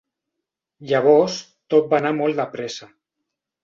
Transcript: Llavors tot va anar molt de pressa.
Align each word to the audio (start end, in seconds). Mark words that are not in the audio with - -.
Llavors 0.93 1.37
tot 1.75 1.95
va 1.95 2.01
anar 2.03 2.17
molt 2.25 2.43
de 2.43 2.51
pressa. 2.59 2.95